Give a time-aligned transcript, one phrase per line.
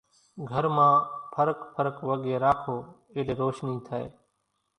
[0.49, 0.95] گھر مان
[1.33, 2.75] ڦرق ڦرق وڳين راکو
[3.13, 4.05] ايٽلي روشني ٿائي۔